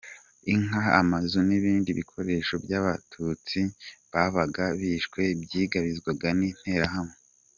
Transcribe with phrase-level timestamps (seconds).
[0.53, 3.59] Inka, amazu n’ibindi bikoresho by’abatutsi
[4.11, 7.15] babaga bishwe byigabizwaga n’Interahamwe.